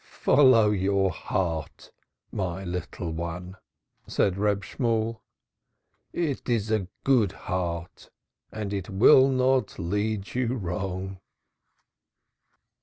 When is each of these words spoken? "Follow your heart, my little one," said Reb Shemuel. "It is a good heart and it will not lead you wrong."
"Follow 0.03 0.71
your 0.71 1.11
heart, 1.11 1.91
my 2.31 2.63
little 2.63 3.11
one," 3.11 3.55
said 4.07 4.35
Reb 4.35 4.63
Shemuel. 4.63 5.21
"It 6.11 6.49
is 6.49 6.71
a 6.71 6.87
good 7.03 7.33
heart 7.33 8.09
and 8.51 8.73
it 8.73 8.89
will 8.89 9.27
not 9.29 9.77
lead 9.77 10.33
you 10.33 10.55
wrong." 10.55 11.19